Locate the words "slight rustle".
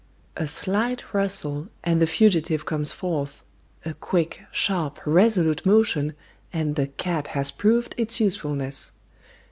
0.47-1.67